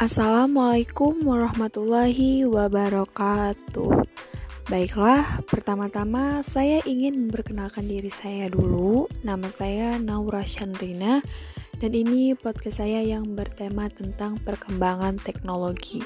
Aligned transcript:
Assalamualaikum 0.00 1.28
warahmatullahi 1.28 2.48
wabarakatuh. 2.48 4.08
Baiklah, 4.72 5.44
pertama-tama 5.44 6.40
saya 6.40 6.80
ingin 6.88 7.28
memperkenalkan 7.28 7.84
diri 7.84 8.08
saya 8.08 8.48
dulu. 8.48 9.12
Nama 9.20 9.44
saya 9.52 10.00
Naura 10.00 10.40
Chandrina 10.40 11.20
dan 11.84 11.92
ini 11.92 12.32
podcast 12.32 12.80
saya 12.80 13.04
yang 13.04 13.36
bertema 13.36 13.92
tentang 13.92 14.40
perkembangan 14.40 15.20
teknologi. 15.20 16.00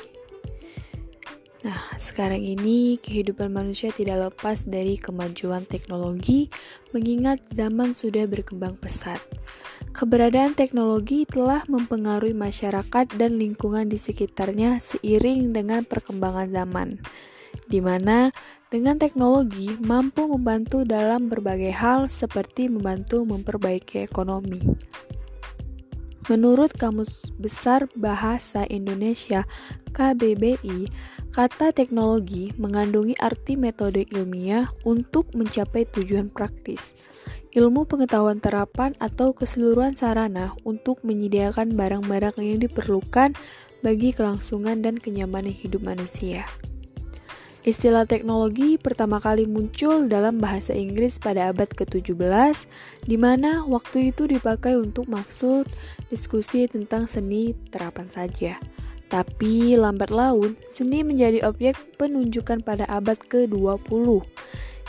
Nah, 1.63 1.79
sekarang 1.95 2.43
ini 2.43 2.99
kehidupan 2.99 3.55
manusia 3.55 3.95
tidak 3.95 4.27
lepas 4.27 4.67
dari 4.67 4.99
kemajuan 4.99 5.71
teknologi 5.71 6.51
mengingat 6.91 7.47
zaman 7.55 7.95
sudah 7.95 8.27
berkembang 8.27 8.75
pesat. 8.75 9.23
Keberadaan 9.95 10.59
teknologi 10.59 11.23
telah 11.23 11.63
mempengaruhi 11.71 12.35
masyarakat 12.35 13.15
dan 13.15 13.39
lingkungan 13.39 13.87
di 13.87 13.95
sekitarnya 13.95 14.83
seiring 14.83 15.55
dengan 15.55 15.87
perkembangan 15.87 16.51
zaman, 16.51 16.99
di 17.71 17.79
mana 17.79 18.35
dengan 18.75 18.99
teknologi 18.99 19.71
mampu 19.79 20.27
membantu 20.27 20.83
dalam 20.83 21.31
berbagai 21.31 21.71
hal 21.71 22.11
seperti 22.11 22.67
membantu 22.67 23.23
memperbaiki 23.23 24.03
ekonomi. 24.03 24.67
Menurut 26.33 26.73
Kamus 26.73 27.29
Besar 27.37 27.85
Bahasa 27.93 28.65
Indonesia 28.73 29.45
KBBI, 29.93 30.89
kata 31.37 31.77
teknologi 31.77 32.49
mengandungi 32.57 33.13
arti 33.21 33.61
metode 33.61 34.09
ilmiah 34.09 34.73
untuk 34.89 35.29
mencapai 35.37 35.85
tujuan 35.85 36.33
praktis 36.33 36.97
ilmu 37.55 37.87
pengetahuan 37.87 38.43
terapan 38.43 38.99
atau 38.99 39.31
keseluruhan 39.31 39.95
sarana 39.95 40.53
untuk 40.67 41.01
menyediakan 41.07 41.79
barang-barang 41.79 42.35
yang 42.43 42.59
diperlukan 42.59 43.31
bagi 43.81 44.11
kelangsungan 44.11 44.83
dan 44.83 44.99
kenyamanan 44.99 45.55
hidup 45.55 45.87
manusia. 45.87 46.51
Istilah 47.65 48.05
teknologi 48.05 48.77
pertama 48.77 49.25
kali 49.25 49.49
muncul 49.49 50.05
dalam 50.05 50.37
bahasa 50.37 50.77
Inggris 50.77 51.17
pada 51.17 51.49
abad 51.49 51.65
ke-17, 51.65 52.69
di 53.09 53.17
mana 53.17 53.65
waktu 53.65 54.13
itu 54.13 54.29
dipakai 54.29 54.77
untuk 54.77 55.09
maksud 55.09 55.65
diskusi 56.15 56.71
tentang 56.71 57.11
seni 57.11 57.59
terapan 57.75 58.07
saja. 58.15 58.55
Tapi 59.11 59.75
lambat 59.75 60.15
laun, 60.15 60.55
seni 60.71 61.03
menjadi 61.03 61.43
objek 61.43 61.75
penunjukan 61.99 62.63
pada 62.63 62.87
abad 62.87 63.19
ke-20 63.19 64.23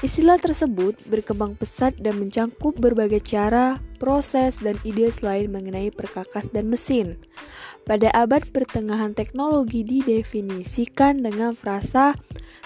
Istilah 0.03 0.35
tersebut 0.35 0.99
berkembang 1.07 1.55
pesat 1.55 1.95
dan 1.95 2.19
mencangkup 2.19 2.75
berbagai 2.75 3.23
cara, 3.23 3.79
proses, 3.95 4.59
dan 4.59 4.75
ide 4.83 5.07
selain 5.07 5.47
mengenai 5.47 5.87
perkakas 5.87 6.51
dan 6.51 6.67
mesin. 6.67 7.15
Pada 7.85 8.09
abad 8.17 8.41
pertengahan 8.49 9.13
teknologi 9.13 9.85
didefinisikan 9.85 11.21
dengan 11.21 11.53
frasa 11.53 12.17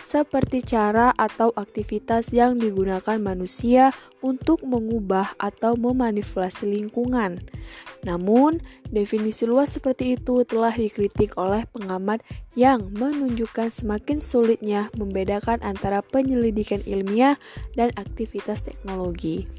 seperti 0.08 0.64
cara 0.64 1.12
atau 1.12 1.52
aktivitas 1.60 2.32
yang 2.32 2.56
digunakan 2.56 3.20
manusia 3.20 3.92
untuk 4.24 4.64
mengubah 4.64 5.36
atau 5.36 5.76
memanipulasi 5.76 6.72
lingkungan. 6.72 7.44
Namun, 8.08 8.64
definisi 8.88 9.44
luas 9.44 9.76
seperti 9.76 10.16
itu 10.16 10.48
telah 10.48 10.72
dikritik 10.72 11.36
oleh 11.36 11.68
pengamat 11.68 12.24
yang 12.56 12.88
menunjukkan 12.96 13.76
semakin 13.76 14.24
sulitnya 14.24 14.88
membedakan 14.96 15.60
antara 15.68 16.00
penyelidikan 16.00 16.80
ilmiah 16.88 17.36
dan 17.76 17.92
aktivitas 18.00 18.64
teknologi. 18.64 19.52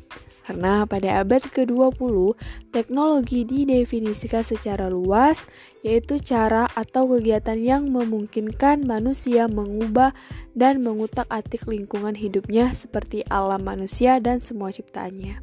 Karena 0.51 0.83
pada 0.83 1.23
abad 1.23 1.47
ke-20, 1.47 2.34
teknologi 2.75 3.47
didefinisikan 3.47 4.43
secara 4.43 4.91
luas, 4.91 5.47
yaitu 5.87 6.19
cara 6.19 6.67
atau 6.75 7.06
kegiatan 7.06 7.55
yang 7.55 7.87
memungkinkan 7.87 8.83
manusia 8.83 9.47
mengubah 9.47 10.10
dan 10.59 10.83
mengutak-atik 10.83 11.71
lingkungan 11.71 12.19
hidupnya 12.19 12.75
seperti 12.75 13.22
alam 13.31 13.62
manusia 13.62 14.19
dan 14.19 14.43
semua 14.43 14.75
ciptaannya. 14.75 15.39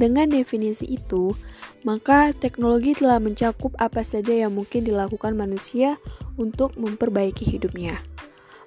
Dengan 0.00 0.32
definisi 0.32 0.88
itu, 0.88 1.36
maka 1.84 2.32
teknologi 2.32 2.96
telah 2.96 3.20
mencakup 3.20 3.76
apa 3.76 4.00
saja 4.00 4.32
yang 4.32 4.56
mungkin 4.56 4.88
dilakukan 4.88 5.36
manusia 5.36 6.00
untuk 6.40 6.80
memperbaiki 6.80 7.44
hidupnya. 7.44 8.00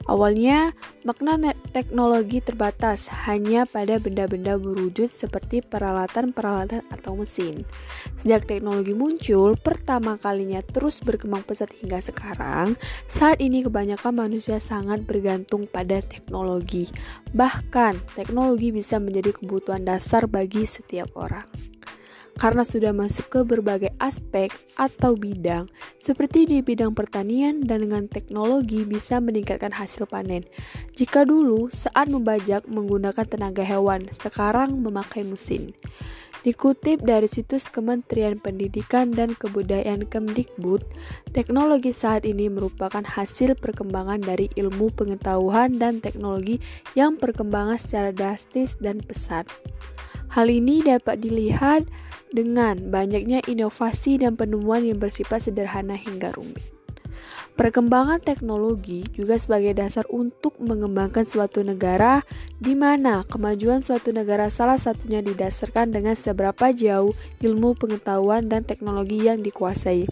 Awalnya, 0.03 0.75
makna 1.08 1.56
teknologi 1.72 2.44
terbatas 2.44 3.08
hanya 3.24 3.64
pada 3.64 4.03
benda-benda 4.03 4.59
berwujud 4.59 5.08
seperti 5.08 5.64
peralatan-peralatan 5.64 6.84
atau 6.91 7.16
mesin. 7.16 7.64
Sejak 8.19 8.44
teknologi 8.44 8.91
muncul, 8.91 9.56
pertama 9.56 10.19
kalinya 10.19 10.59
terus 10.59 11.00
berkembang 11.00 11.47
pesat 11.47 11.72
hingga 11.80 12.03
sekarang, 12.03 12.75
saat 13.08 13.40
ini 13.40 13.64
kebanyakan 13.64 14.28
manusia 14.28 14.59
sangat 14.59 15.08
bergantung 15.08 15.72
pada 15.72 16.03
teknologi. 16.03 16.91
Bahkan, 17.31 18.20
teknologi 18.20 18.75
bisa 18.75 19.00
menjadi 19.00 19.31
kebutuhan 19.31 19.88
dasar 19.88 20.28
bagi 20.28 20.68
setiap 20.68 21.16
orang 21.16 21.47
karena 22.38 22.66
sudah 22.66 22.92
masuk 22.92 23.30
ke 23.30 23.40
berbagai 23.46 23.94
aspek 24.02 24.50
atau 24.76 25.14
bidang, 25.14 25.70
seperti 26.02 26.50
di 26.50 26.60
bidang 26.66 26.98
pertanian 26.98 27.62
dan 27.62 27.86
dengan 27.86 28.10
teknologi 28.10 28.84
bisa 28.84 29.22
meningkatkan 29.22 29.74
hasil 29.74 30.10
panen. 30.10 30.44
Jika 30.98 31.26
dulu 31.26 31.70
saat 31.70 32.10
membajak 32.10 32.66
menggunakan 32.66 33.26
tenaga 33.26 33.62
hewan, 33.62 34.10
sekarang 34.12 34.82
memakai 34.82 35.22
mesin. 35.26 35.72
Dikutip 36.44 37.08
dari 37.08 37.32
situs 37.32 37.72
Kementerian 37.72 38.36
Pendidikan 38.36 39.16
dan 39.16 39.32
Kebudayaan 39.32 40.04
Kemdikbud, 40.12 40.84
teknologi 41.32 41.96
saat 41.96 42.28
ini 42.28 42.52
merupakan 42.52 43.00
hasil 43.00 43.56
perkembangan 43.56 44.20
dari 44.20 44.52
ilmu 44.60 44.92
pengetahuan 44.92 45.80
dan 45.80 46.04
teknologi 46.04 46.60
yang 47.00 47.16
perkembangan 47.16 47.80
secara 47.80 48.12
drastis 48.12 48.76
dan 48.84 49.00
pesat. 49.00 49.48
Hal 50.34 50.50
ini 50.50 50.82
dapat 50.82 51.22
dilihat 51.22 51.86
dengan 52.34 52.90
banyaknya 52.90 53.46
inovasi 53.46 54.18
dan 54.18 54.34
penemuan 54.34 54.82
yang 54.82 54.98
bersifat 54.98 55.46
sederhana 55.46 55.94
hingga 55.94 56.34
rumit. 56.34 56.74
Perkembangan 57.54 58.18
teknologi 58.18 59.06
juga 59.14 59.38
sebagai 59.38 59.78
dasar 59.78 60.10
untuk 60.10 60.58
mengembangkan 60.58 61.30
suatu 61.30 61.62
negara, 61.62 62.26
di 62.58 62.74
mana 62.74 63.22
kemajuan 63.30 63.86
suatu 63.86 64.10
negara 64.10 64.50
salah 64.50 64.82
satunya 64.82 65.22
didasarkan 65.22 65.94
dengan 65.94 66.18
seberapa 66.18 66.74
jauh 66.74 67.14
ilmu 67.46 67.78
pengetahuan 67.78 68.50
dan 68.50 68.66
teknologi 68.66 69.30
yang 69.30 69.46
dikuasai 69.46 70.10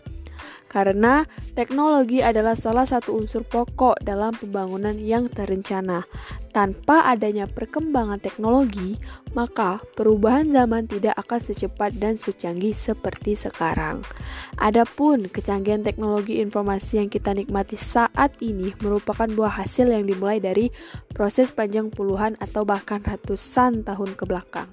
karena 0.71 1.27
teknologi 1.51 2.23
adalah 2.23 2.55
salah 2.55 2.87
satu 2.87 3.19
unsur 3.19 3.43
pokok 3.43 3.99
dalam 3.99 4.31
pembangunan 4.31 4.95
yang 4.95 5.27
terencana. 5.27 6.07
Tanpa 6.55 7.11
adanya 7.11 7.43
perkembangan 7.47 8.23
teknologi, 8.23 8.95
maka 9.35 9.83
perubahan 9.99 10.47
zaman 10.47 10.87
tidak 10.87 11.19
akan 11.19 11.39
secepat 11.43 11.99
dan 11.99 12.15
secanggih 12.15 12.71
seperti 12.71 13.35
sekarang. 13.35 14.07
Adapun 14.55 15.27
kecanggihan 15.27 15.83
teknologi 15.83 16.39
informasi 16.39 17.03
yang 17.03 17.09
kita 17.11 17.35
nikmati 17.35 17.75
saat 17.75 18.39
ini 18.39 18.71
merupakan 18.79 19.27
buah 19.27 19.59
hasil 19.59 19.91
yang 19.91 20.07
dimulai 20.07 20.39
dari 20.39 20.71
proses 21.11 21.51
panjang 21.51 21.91
puluhan 21.91 22.39
atau 22.39 22.63
bahkan 22.63 23.03
ratusan 23.03 23.83
tahun 23.83 24.15
ke 24.15 24.23
belakang. 24.23 24.71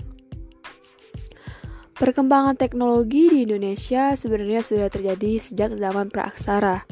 Perkembangan 1.98 2.54
teknologi 2.54 3.26
di 3.26 3.42
Indonesia 3.42 4.14
sebenarnya 4.14 4.62
sudah 4.62 4.86
terjadi 4.86 5.42
sejak 5.42 5.74
zaman 5.74 6.14
praaksara. 6.14 6.86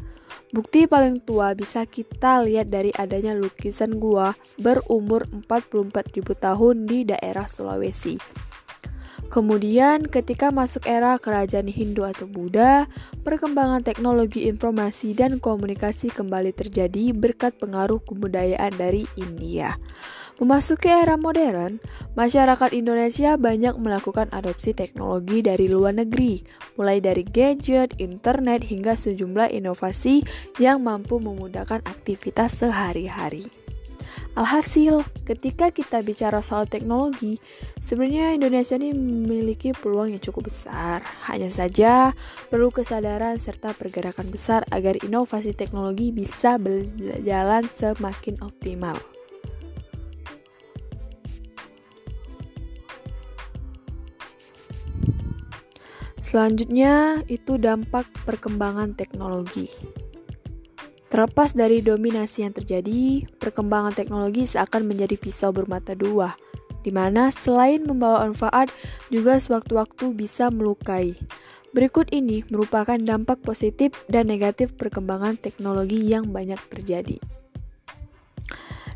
Bukti 0.50 0.91
paling 0.91 1.22
tua 1.22 1.55
bisa 1.55 1.87
kita 1.87 2.43
lihat 2.43 2.67
dari 2.75 2.91
adanya 2.91 3.31
lukisan 3.39 4.03
gua 4.03 4.34
berumur 4.59 5.31
44.000 5.31 6.11
tahun 6.34 6.91
di 6.91 7.06
daerah 7.06 7.47
Sulawesi. 7.47 8.19
Kemudian 9.31 10.11
ketika 10.11 10.50
masuk 10.50 10.87
era 10.91 11.14
kerajaan 11.23 11.70
Hindu 11.70 12.02
atau 12.02 12.26
Buddha, 12.26 12.91
perkembangan 13.23 13.87
teknologi 13.87 14.50
informasi 14.50 15.14
dan 15.14 15.38
komunikasi 15.38 16.11
kembali 16.11 16.50
terjadi 16.50 17.14
berkat 17.14 17.55
pengaruh 17.62 18.02
kebudayaan 18.02 18.75
dari 18.75 19.06
India. 19.14 19.79
Memasuki 20.37 20.93
era 20.93 21.17
modern, 21.17 21.81
masyarakat 22.12 22.77
Indonesia 22.77 23.41
banyak 23.41 23.73
melakukan 23.81 24.29
adopsi 24.37 24.77
teknologi 24.77 25.41
dari 25.41 25.65
luar 25.65 25.97
negeri, 25.97 26.44
mulai 26.77 27.00
dari 27.00 27.25
gadget, 27.25 27.97
internet, 27.97 28.61
hingga 28.69 29.00
sejumlah 29.00 29.49
inovasi 29.49 30.29
yang 30.61 30.85
mampu 30.85 31.17
memudahkan 31.25 31.81
aktivitas 31.88 32.61
sehari-hari. 32.61 33.49
Alhasil, 34.37 35.09
ketika 35.25 35.73
kita 35.73 36.05
bicara 36.05 36.44
soal 36.44 36.69
teknologi, 36.69 37.41
sebenarnya 37.81 38.37
Indonesia 38.37 38.77
ini 38.77 38.93
memiliki 38.93 39.73
peluang 39.73 40.12
yang 40.12 40.21
cukup 40.21 40.53
besar. 40.53 41.00
Hanya 41.33 41.49
saja 41.49 42.12
perlu 42.53 42.69
kesadaran 42.69 43.41
serta 43.41 43.73
pergerakan 43.73 44.29
besar 44.29 44.69
agar 44.69 45.00
inovasi 45.00 45.56
teknologi 45.56 46.12
bisa 46.12 46.61
berjalan 46.61 47.65
semakin 47.73 48.37
optimal. 48.44 49.15
Selanjutnya, 56.26 57.23
itu 57.31 57.55
dampak 57.55 58.11
perkembangan 58.26 58.99
teknologi. 58.99 59.70
Terlepas 61.06 61.55
dari 61.55 61.78
dominasi 61.78 62.43
yang 62.43 62.50
terjadi, 62.50 63.31
perkembangan 63.38 63.94
teknologi 63.94 64.43
seakan 64.43 64.90
menjadi 64.90 65.14
pisau 65.14 65.55
bermata 65.55 65.94
dua, 65.94 66.34
di 66.82 66.90
mana 66.90 67.31
selain 67.31 67.87
membawa 67.87 68.26
manfaat, 68.26 68.75
juga 69.06 69.38
sewaktu-waktu 69.38 70.19
bisa 70.19 70.50
melukai. 70.50 71.14
Berikut 71.70 72.11
ini 72.11 72.43
merupakan 72.50 72.99
dampak 72.99 73.46
positif 73.46 73.94
dan 74.11 74.26
negatif 74.26 74.75
perkembangan 74.75 75.38
teknologi 75.38 76.11
yang 76.11 76.34
banyak 76.34 76.58
terjadi. 76.75 77.23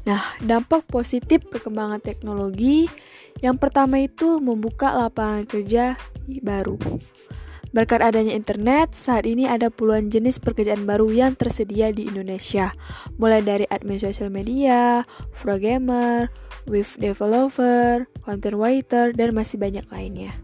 Nah, 0.03 0.35
dampak 0.43 0.82
positif 0.91 1.47
perkembangan 1.47 2.03
teknologi 2.03 2.91
yang 3.38 3.55
pertama 3.55 4.03
itu 4.03 4.43
membuka 4.43 4.91
lapangan 4.91 5.47
kerja 5.47 5.94
baru. 6.38 6.79
Berkat 7.71 8.03
adanya 8.03 8.35
internet, 8.35 8.94
saat 8.94 9.27
ini 9.27 9.47
ada 9.47 9.71
puluhan 9.71 10.11
jenis 10.11 10.43
pekerjaan 10.43 10.87
baru 10.87 11.11
yang 11.11 11.38
tersedia 11.38 11.91
di 11.94 12.06
Indonesia, 12.06 12.75
mulai 13.15 13.43
dari 13.43 13.67
admin 13.71 13.99
social 13.99 14.27
media, 14.31 15.06
programmer, 15.38 16.31
web 16.67 16.87
developer, 16.99 18.11
content 18.27 18.59
writer, 18.59 19.15
dan 19.15 19.35
masih 19.35 19.59
banyak 19.59 19.87
lainnya. 19.91 20.35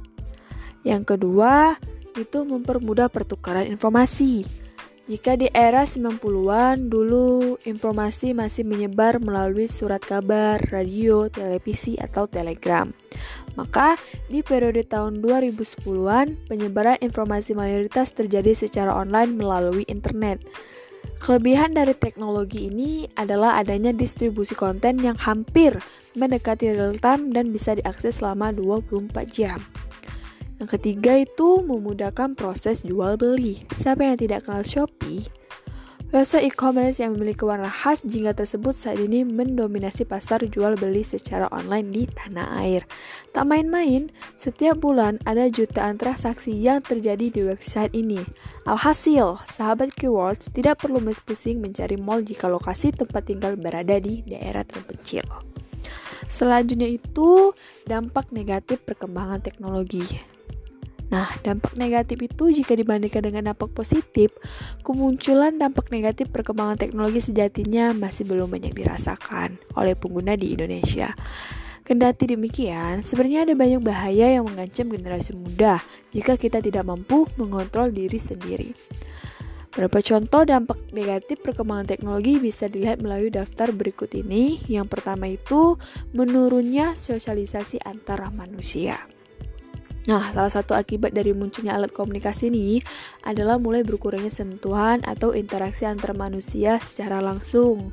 Yang 0.87 1.19
kedua, 1.19 1.75
itu 2.15 2.47
mempermudah 2.47 3.11
pertukaran 3.11 3.67
informasi. 3.67 4.66
Jika 5.07 5.39
di 5.39 5.47
era 5.55 5.87
90-an 5.87 6.91
dulu 6.91 7.55
informasi 7.63 8.35
masih 8.35 8.67
menyebar 8.67 9.23
melalui 9.23 9.71
surat 9.71 10.03
kabar, 10.03 10.59
radio, 10.75 11.31
televisi, 11.31 11.95
atau 11.95 12.27
telegram. 12.27 12.91
Maka 13.55 13.95
di 14.27 14.43
periode 14.43 14.83
tahun 14.83 15.23
2010-an 15.23 16.51
penyebaran 16.51 16.99
informasi 16.99 17.55
mayoritas 17.55 18.11
terjadi 18.19 18.59
secara 18.59 18.91
online 18.99 19.39
melalui 19.39 19.87
internet. 19.87 20.43
Kelebihan 21.23 21.71
dari 21.71 21.95
teknologi 21.95 22.67
ini 22.67 23.07
adalah 23.15 23.63
adanya 23.63 23.95
distribusi 23.95 24.59
konten 24.59 24.99
yang 24.99 25.15
hampir 25.23 25.79
mendekati 26.19 26.75
real 26.75 26.99
time 26.99 27.31
dan 27.31 27.55
bisa 27.55 27.79
diakses 27.79 28.19
selama 28.19 28.51
24 28.51 29.23
jam. 29.31 29.63
Yang 30.57 30.69
ketiga 30.81 31.21
itu 31.21 31.61
memudahkan 31.61 32.33
proses 32.33 32.81
jual 32.81 33.21
beli. 33.21 33.69
Siapa 33.77 34.09
yang 34.09 34.17
tidak 34.17 34.49
kenal 34.49 34.65
Shopee? 34.65 35.29
Website 36.15 36.55
e-commerce 36.55 37.03
yang 37.03 37.19
memiliki 37.19 37.43
warna 37.43 37.67
khas 37.67 37.99
jika 38.07 38.31
tersebut 38.31 38.71
saat 38.71 39.03
ini 39.03 39.27
mendominasi 39.27 40.07
pasar 40.07 40.39
jual 40.47 40.79
beli 40.79 41.03
secara 41.03 41.51
online 41.51 41.91
di 41.91 42.03
tanah 42.07 42.63
air. 42.63 42.87
Tak 43.35 43.43
main-main, 43.43 44.09
setiap 44.39 44.79
bulan 44.79 45.19
ada 45.27 45.51
jutaan 45.51 45.99
transaksi 45.99 46.55
yang 46.55 46.79
terjadi 46.79 47.27
di 47.29 47.41
website 47.43 47.91
ini. 47.91 48.23
Alhasil, 48.71 49.43
sahabat 49.51 49.99
keywords 49.99 50.47
tidak 50.55 50.79
perlu 50.79 51.03
pusing 51.27 51.59
mencari 51.59 51.99
mall 51.99 52.23
jika 52.23 52.47
lokasi 52.47 52.95
tempat 52.95 53.27
tinggal 53.27 53.59
berada 53.59 53.99
di 53.99 54.23
daerah 54.23 54.63
terpencil. 54.63 55.27
Selanjutnya 56.31 56.87
itu 56.87 57.51
dampak 57.83 58.31
negatif 58.31 58.79
perkembangan 58.87 59.43
teknologi. 59.43 60.36
Nah, 61.07 61.31
dampak 61.47 61.79
negatif 61.79 62.19
itu 62.19 62.51
jika 62.51 62.75
dibandingkan 62.75 63.23
dengan 63.23 63.55
dampak 63.55 63.71
positif, 63.71 64.35
kemunculan 64.83 65.55
dampak 65.55 65.87
negatif 65.95 66.35
perkembangan 66.35 66.75
teknologi 66.75 67.23
sejatinya 67.23 67.95
masih 67.95 68.27
belum 68.27 68.51
banyak 68.51 68.75
dirasakan 68.75 69.55
oleh 69.79 69.95
pengguna 69.95 70.35
di 70.35 70.59
Indonesia. 70.59 71.15
Kendati 71.87 72.27
demikian, 72.27 73.07
sebenarnya 73.07 73.47
ada 73.47 73.55
banyak 73.55 73.79
bahaya 73.79 74.35
yang 74.35 74.51
mengancam 74.51 74.91
generasi 74.91 75.39
muda 75.39 75.79
jika 76.11 76.35
kita 76.35 76.59
tidak 76.59 76.83
mampu 76.83 77.31
mengontrol 77.39 77.95
diri 77.95 78.19
sendiri. 78.19 78.75
Beberapa 79.71 80.03
contoh 80.03 80.43
dampak 80.43 80.91
negatif 80.91 81.45
perkembangan 81.47 81.87
teknologi 81.87 82.41
bisa 82.43 82.67
dilihat 82.67 82.99
melalui 82.99 83.31
daftar 83.31 83.71
berikut 83.71 84.09
ini. 84.19 84.59
Yang 84.67 84.89
pertama 84.89 85.29
itu 85.31 85.77
menurunnya 86.17 86.97
sosialisasi 86.97 87.85
antara 87.85 88.33
manusia. 88.33 88.97
Nah, 90.07 90.31
salah 90.31 90.53
satu 90.55 90.79
akibat 90.79 91.11
dari 91.11 91.35
munculnya 91.35 91.75
alat 91.75 91.91
komunikasi 91.91 92.47
ini 92.47 92.79
adalah 93.27 93.59
mulai 93.59 93.83
berkurangnya 93.83 94.31
sentuhan 94.31 95.03
atau 95.03 95.35
interaksi 95.35 95.83
antar 95.83 96.15
manusia 96.15 96.79
secara 96.79 97.19
langsung. 97.19 97.91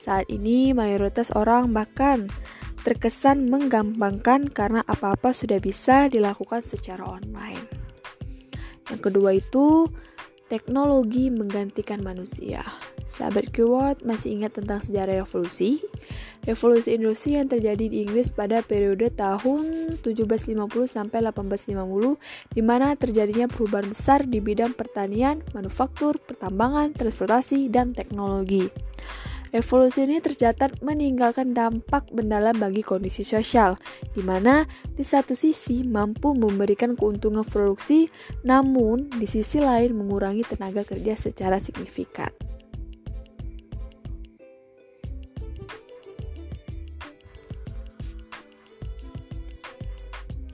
Saat 0.00 0.32
ini, 0.32 0.72
mayoritas 0.72 1.28
orang 1.36 1.76
bahkan 1.76 2.32
terkesan 2.80 3.52
menggampangkan 3.52 4.48
karena 4.48 4.80
apa-apa 4.88 5.36
sudah 5.36 5.60
bisa 5.60 6.08
dilakukan 6.08 6.64
secara 6.64 7.04
online. 7.04 7.68
Yang 8.88 9.00
kedua 9.12 9.36
itu, 9.36 9.84
teknologi 10.50 11.30
menggantikan 11.30 12.02
manusia. 12.02 12.66
Sahabat 13.06 13.54
keyword 13.54 14.02
masih 14.02 14.34
ingat 14.34 14.58
tentang 14.58 14.82
sejarah 14.82 15.22
revolusi? 15.22 15.78
Revolusi 16.42 16.98
industri 16.98 17.38
yang 17.38 17.46
terjadi 17.46 17.86
di 17.86 18.02
Inggris 18.02 18.34
pada 18.34 18.58
periode 18.66 19.14
tahun 19.14 19.94
1750 20.02 20.58
sampai 20.90 21.22
1850 21.30 22.18
di 22.50 22.62
mana 22.66 22.98
terjadinya 22.98 23.46
perubahan 23.46 23.94
besar 23.94 24.26
di 24.26 24.42
bidang 24.42 24.74
pertanian, 24.74 25.46
manufaktur, 25.54 26.18
pertambangan, 26.18 26.98
transportasi, 26.98 27.70
dan 27.70 27.94
teknologi. 27.94 28.66
Revolusi 29.50 30.06
ini 30.06 30.22
tercatat 30.22 30.78
meninggalkan 30.78 31.50
dampak 31.50 32.06
mendalam 32.14 32.54
bagi 32.54 32.86
kondisi 32.86 33.26
sosial, 33.26 33.74
di 34.14 34.22
mana 34.22 34.62
di 34.94 35.02
satu 35.02 35.34
sisi 35.34 35.82
mampu 35.82 36.38
memberikan 36.38 36.94
keuntungan 36.94 37.42
produksi, 37.42 38.06
namun 38.46 39.10
di 39.10 39.26
sisi 39.26 39.58
lain 39.58 39.98
mengurangi 39.98 40.46
tenaga 40.46 40.86
kerja 40.86 41.18
secara 41.18 41.58
signifikan. 41.58 42.30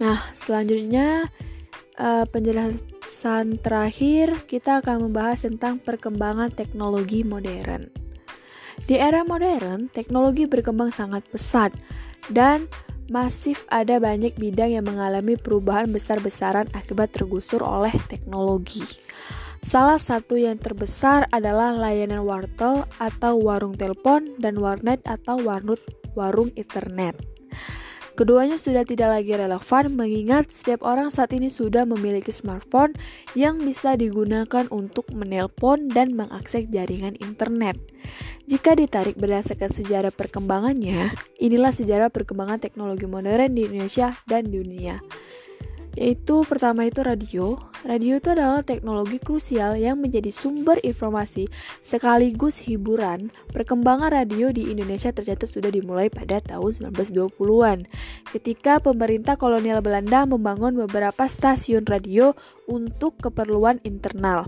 Nah, 0.00 0.24
selanjutnya 0.32 1.28
uh, 2.00 2.24
penjelasan 2.28 3.60
terakhir 3.60 4.44
kita 4.48 4.80
akan 4.80 5.08
membahas 5.08 5.44
tentang 5.44 5.80
perkembangan 5.84 6.48
teknologi 6.52 7.24
modern. 7.24 8.05
Di 8.86 9.02
era 9.02 9.26
modern, 9.26 9.90
teknologi 9.90 10.46
berkembang 10.46 10.94
sangat 10.94 11.26
pesat 11.26 11.74
dan 12.30 12.70
masif 13.10 13.66
ada 13.66 13.98
banyak 13.98 14.38
bidang 14.38 14.78
yang 14.78 14.86
mengalami 14.86 15.34
perubahan 15.34 15.90
besar-besaran 15.90 16.70
akibat 16.70 17.10
tergusur 17.10 17.66
oleh 17.66 17.90
teknologi. 18.06 18.86
Salah 19.58 19.98
satu 19.98 20.38
yang 20.38 20.62
terbesar 20.62 21.26
adalah 21.34 21.74
layanan 21.74 22.22
wartel 22.22 22.86
atau 23.02 23.42
warung 23.42 23.74
telepon 23.74 24.38
dan 24.38 24.54
warnet 24.62 25.02
atau 25.02 25.42
warnut 25.42 25.82
warung 26.14 26.54
internet. 26.54 27.18
Keduanya 28.16 28.56
sudah 28.56 28.80
tidak 28.88 29.12
lagi 29.12 29.36
relevan 29.36 29.92
mengingat 29.92 30.48
setiap 30.48 30.80
orang 30.88 31.12
saat 31.12 31.36
ini 31.36 31.52
sudah 31.52 31.84
memiliki 31.84 32.32
smartphone 32.32 32.96
yang 33.36 33.60
bisa 33.60 33.92
digunakan 33.92 34.64
untuk 34.72 35.12
menelpon 35.12 35.92
dan 35.92 36.16
mengakses 36.16 36.64
jaringan 36.72 37.12
internet. 37.20 37.76
Jika 38.48 38.72
ditarik 38.72 39.20
berdasarkan 39.20 39.68
sejarah 39.68 40.16
perkembangannya, 40.16 41.12
inilah 41.36 41.76
sejarah 41.76 42.08
perkembangan 42.08 42.56
teknologi 42.56 43.04
modern 43.04 43.52
di 43.52 43.68
Indonesia 43.68 44.16
dan 44.24 44.48
dunia 44.48 45.04
yaitu 45.96 46.44
pertama 46.44 46.84
itu 46.84 47.00
radio. 47.00 47.56
Radio 47.82 48.20
itu 48.20 48.28
adalah 48.30 48.60
teknologi 48.60 49.16
krusial 49.16 49.80
yang 49.80 49.98
menjadi 49.98 50.28
sumber 50.28 50.76
informasi 50.84 51.48
sekaligus 51.80 52.60
hiburan. 52.68 53.32
Perkembangan 53.50 54.12
radio 54.12 54.52
di 54.52 54.68
Indonesia 54.68 55.10
tercatat 55.10 55.48
sudah 55.48 55.72
dimulai 55.72 56.12
pada 56.12 56.44
tahun 56.44 56.92
1920-an 56.92 57.88
ketika 58.36 58.78
pemerintah 58.78 59.40
kolonial 59.40 59.80
Belanda 59.80 60.28
membangun 60.28 60.76
beberapa 60.76 61.24
stasiun 61.24 61.88
radio 61.88 62.36
untuk 62.68 63.16
keperluan 63.18 63.80
internal. 63.82 64.44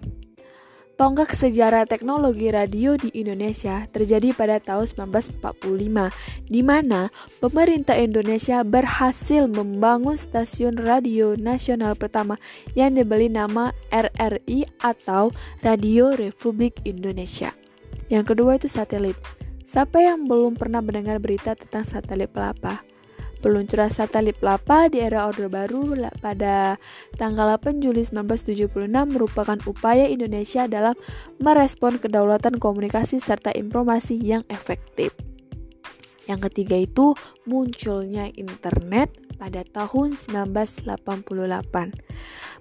Tonggak 0.99 1.31
sejarah 1.31 1.87
teknologi 1.87 2.51
radio 2.51 2.99
di 2.99 3.15
Indonesia 3.15 3.87
terjadi 3.95 4.35
pada 4.35 4.59
tahun 4.59 5.15
1945, 5.15 6.11
di 6.51 6.61
mana 6.67 7.07
pemerintah 7.39 7.95
Indonesia 7.95 8.67
berhasil 8.67 9.47
membangun 9.47 10.19
stasiun 10.19 10.75
radio 10.75 11.39
nasional 11.39 11.95
pertama 11.95 12.35
yang 12.75 12.99
diberi 12.99 13.31
nama 13.31 13.71
RRI 13.95 14.67
atau 14.83 15.31
Radio 15.63 16.19
Republik 16.19 16.83
Indonesia. 16.83 17.55
Yang 18.11 18.35
kedua 18.35 18.59
itu 18.59 18.67
satelit. 18.67 19.15
Siapa 19.71 20.03
yang 20.03 20.27
belum 20.27 20.59
pernah 20.59 20.83
mendengar 20.83 21.23
berita 21.23 21.55
tentang 21.55 21.87
satelit 21.87 22.35
pelapa? 22.35 22.83
Peluncuran 23.39 23.87
satelit 23.87 24.35
Pelapa 24.43 24.91
di 24.91 24.99
era 24.99 25.31
Orde 25.31 25.47
Baru 25.47 25.95
pada 26.19 26.75
tanggal 27.15 27.55
8 27.55 27.79
Juli 27.79 28.03
1976 28.03 28.91
merupakan 29.15 29.59
upaya 29.71 30.11
Indonesia 30.11 30.67
dalam 30.67 30.99
merespon 31.39 32.03
kedaulatan 32.03 32.59
komunikasi 32.59 33.23
serta 33.23 33.55
informasi 33.55 34.19
yang 34.19 34.43
efektif. 34.51 35.15
Yang 36.29 36.51
ketiga 36.53 36.77
itu 36.77 37.17
munculnya 37.49 38.29
internet 38.35 39.15
pada 39.39 39.63
tahun 39.65 40.19
1988. 40.19 40.99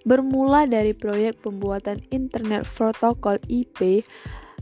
Bermula 0.08 0.70
dari 0.70 0.96
proyek 0.96 1.44
pembuatan 1.44 2.00
Internet 2.14 2.64
Protocol 2.70 3.42
IP 3.52 4.08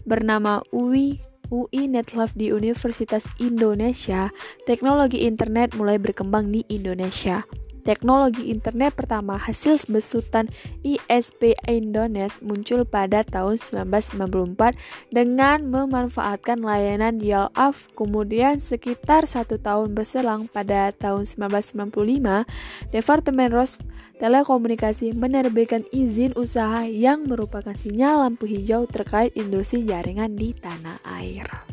bernama 0.07 0.63
UI 0.73 1.21
UI 1.49 1.89
Netlab 1.89 2.33
di 2.37 2.53
Universitas 2.53 3.25
Indonesia, 3.41 4.29
teknologi 4.63 5.25
internet 5.25 5.73
mulai 5.77 5.97
berkembang 5.97 6.53
di 6.53 6.63
Indonesia. 6.69 7.43
Teknologi 7.85 8.49
internet 8.49 8.97
pertama 8.97 9.37
hasil 9.37 9.85
besutan 9.85 10.49
ISP 10.81 11.53
Indonet 11.69 12.33
muncul 12.41 12.81
pada 12.81 13.21
tahun 13.21 13.61
1994 13.61 14.73
dengan 15.13 15.69
memanfaatkan 15.69 16.65
layanan 16.65 17.21
dial-up. 17.21 17.77
Kemudian 17.93 18.57
sekitar 18.57 19.29
satu 19.29 19.61
tahun 19.61 19.93
berselang 19.93 20.49
pada 20.49 20.89
tahun 20.97 21.29
1995, 21.29 22.49
Departemen 22.89 23.53
Ros 23.53 23.77
Telekomunikasi 24.15 25.11
menerbitkan 25.11 25.83
izin 25.91 26.31
usaha 26.39 26.87
yang 26.87 27.27
merupakan 27.27 27.75
sinyal 27.75 28.23
lampu 28.23 28.47
hijau 28.47 28.87
terkait 28.87 29.35
industri 29.35 29.83
jaringan 29.83 30.39
di 30.39 30.55
tanah 30.55 31.03
air. 31.19 31.64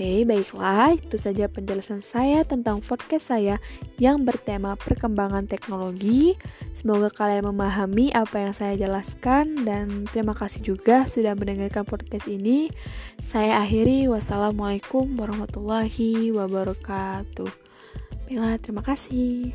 Oke, 0.00 0.24
baiklah, 0.24 0.96
itu 0.96 1.20
saja 1.20 1.44
penjelasan 1.44 2.00
saya 2.00 2.40
tentang 2.40 2.80
podcast 2.80 3.28
saya 3.36 3.60
yang 4.00 4.24
bertema 4.24 4.72
perkembangan 4.72 5.44
teknologi. 5.44 6.40
Semoga 6.72 7.12
kalian 7.12 7.52
memahami 7.52 8.08
apa 8.16 8.48
yang 8.48 8.56
saya 8.56 8.80
jelaskan 8.80 9.60
dan 9.68 10.08
terima 10.08 10.32
kasih 10.32 10.64
juga 10.64 11.04
sudah 11.04 11.36
mendengarkan 11.36 11.84
podcast 11.84 12.32
ini. 12.32 12.72
Saya 13.20 13.60
akhiri, 13.60 14.08
wassalamualaikum 14.08 15.04
warahmatullahi 15.20 16.32
wabarakatuh. 16.32 17.52
Bila, 18.24 18.56
terima 18.56 18.80
kasih. 18.80 19.52